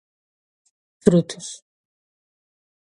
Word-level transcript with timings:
frutos 1.03 1.45